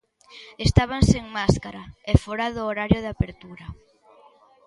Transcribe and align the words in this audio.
Estaban 0.67 1.01
sen 1.11 1.25
máscara 1.37 1.83
e 2.11 2.13
fóra 2.23 2.47
do 2.55 2.61
horario 2.69 2.99
de 3.03 3.09
apertura. 3.13 3.65